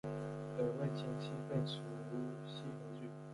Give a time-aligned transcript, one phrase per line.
[0.57, 1.79] 北魏前期废除
[2.43, 3.07] 西河郡。